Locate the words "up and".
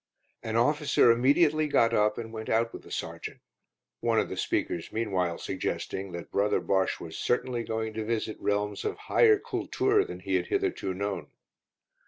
1.93-2.33